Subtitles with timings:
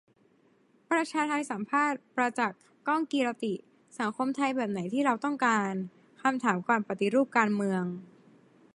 [0.91, 3.53] ประชาไทสัมภาษณ์ 'ประจักษ์ ก้องกีรติ'
[3.99, 5.71] :'สังคมไทยแบบไหนที่เราต้องการ'
[6.21, 7.83] คำถามก่อนปฏิรูปการเมือง